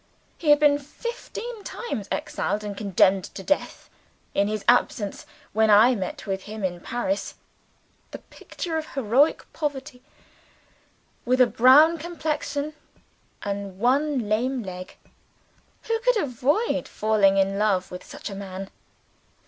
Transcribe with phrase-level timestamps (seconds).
[0.39, 3.87] He had been fifteen times exiled, and condemned to death
[4.33, 7.35] in his absence, when I met with him in Paris
[8.09, 10.01] the picture of heroic poverty,
[11.23, 12.73] with a brown complexion
[13.43, 14.97] and one lame leg.
[15.83, 18.71] Who could avoid falling in love with such a man?